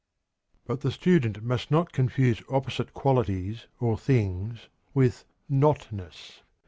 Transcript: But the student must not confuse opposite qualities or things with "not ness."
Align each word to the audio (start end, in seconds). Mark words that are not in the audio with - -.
But 0.65 0.81
the 0.81 0.89
student 0.89 1.43
must 1.43 1.69
not 1.69 1.91
confuse 1.91 2.41
opposite 2.49 2.91
qualities 2.91 3.67
or 3.79 3.99
things 3.99 4.67
with 4.95 5.25
"not 5.47 5.91
ness." 5.91 6.41